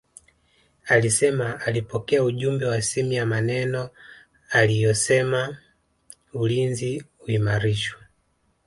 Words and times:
Alisema 0.85 1.59
alipokea 1.59 2.23
ujumbe 2.23 2.65
wa 2.65 2.81
simu 2.81 3.11
ya 3.11 3.25
maneno 3.25 3.89
aliyosema 4.51 5.57
ulinzi 6.33 7.05
uimarishwe 7.27 7.99